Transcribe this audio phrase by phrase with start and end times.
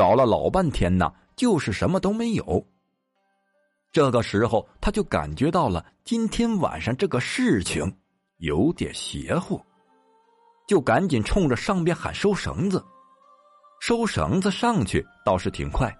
[0.00, 2.66] 找了老半天呢，就是什么都没有。
[3.92, 7.94] 这个时候，他就感觉到了今天晚上这个事情
[8.38, 9.60] 有点邪乎，
[10.66, 12.82] 就赶紧冲着上边喊收绳子。
[13.78, 15.94] 收绳子上去倒是挺快，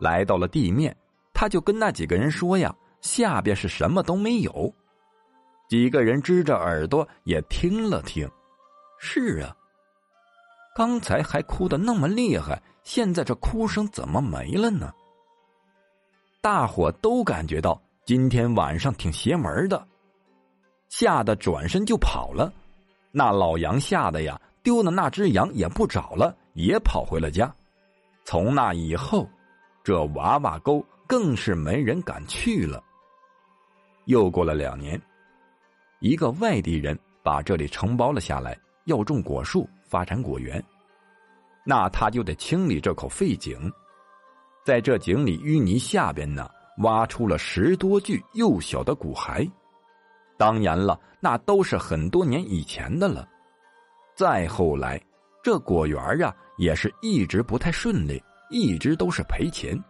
[0.00, 0.94] 来到了地面，
[1.32, 2.70] 他就跟那几个人说呀
[3.00, 4.70] ：“下边是什么都没有。”
[5.66, 8.30] 几个人支着耳朵也听了听，
[8.98, 9.56] 是啊，
[10.76, 12.62] 刚才还哭的那么厉害，
[12.92, 14.92] 现在这哭声怎么没了呢？
[16.40, 19.86] 大伙都感觉到今天晚上挺邪门的，
[20.88, 22.52] 吓得转身就跑了。
[23.12, 27.54] 那老杨吓得呀，丢了那只羊也不找了，也跑回了家。
[28.24, 29.24] 从那以后，
[29.84, 32.82] 这娃娃沟更是没人敢去了。
[34.06, 35.00] 又过了两年。
[36.00, 40.60] 一个外地人把这里承包了下来，要种果树，发展果园，
[41.70, 43.72] 那他就得清理这口废井。
[44.64, 49.48] 在这井里淤泥下边呢，挖出了十多具幼小的骨骸。
[50.36, 53.24] 当然了，那都是很多年以前的了。
[54.16, 55.00] 再后来，
[55.44, 59.80] 这果园啊，也是一直不太顺利，一直都是赔钱。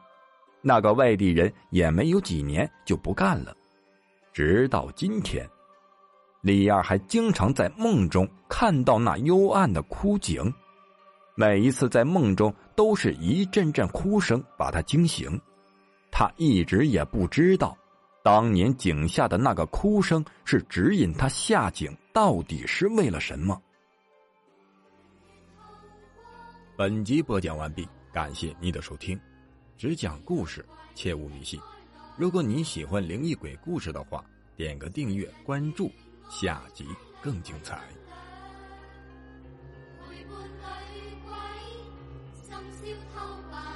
[0.61, 3.57] 那个外地人也没有几年就不干了，
[4.35, 5.49] 直到今天。
[6.43, 10.53] 李二还经常在梦中看到那幽暗的枯井，
[11.41, 15.41] 每一次在梦中都是一阵阵哭声把他惊醒。
[16.13, 17.75] 他一直也不知道，
[18.23, 23.59] 当年井下的那个哭声是指引他下井到底是为了什么。
[26.77, 29.19] 本集播讲完毕，感谢你的收听。
[29.79, 30.63] 只讲故事，
[30.95, 31.59] 切勿迷信。
[32.19, 34.23] 如果你喜欢灵异鬼故事的话，
[34.59, 35.91] 点个订阅关注。
[36.29, 36.87] 下集
[37.23, 37.81] 更精彩。
[42.61, 43.19] 陪伴女鬼，深宵偷
[43.51, 43.70] 白。